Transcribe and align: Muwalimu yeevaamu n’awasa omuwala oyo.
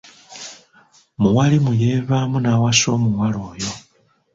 Muwalimu 1.21 1.71
yeevaamu 1.81 2.37
n’awasa 2.41 2.87
omuwala 2.95 3.37
oyo. 3.51 3.71